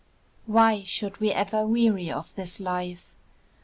[0.47, 3.13] Why should we ever weary of this life?